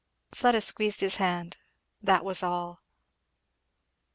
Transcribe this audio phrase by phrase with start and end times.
[0.33, 1.57] Fleda squeezed his hand,
[2.01, 2.81] that was all.